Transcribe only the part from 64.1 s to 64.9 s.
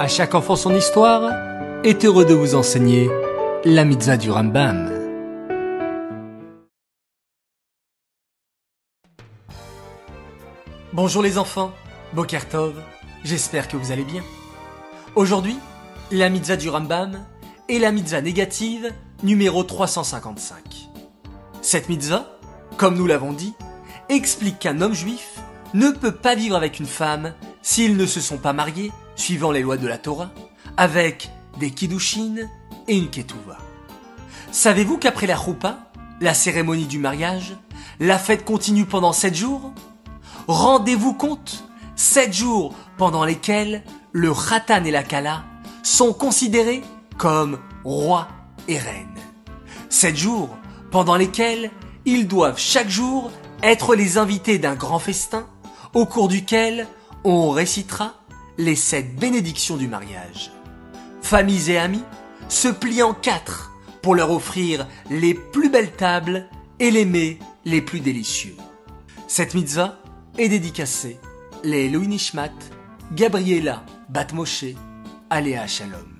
leur offrir